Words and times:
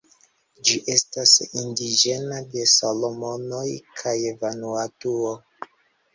Ĝi 0.69 0.77
estas 0.93 1.33
indiĝena 1.63 2.39
de 2.55 2.65
Salomonoj 2.73 3.67
kaj 4.01 4.17
Vanuatuo. 4.43 5.37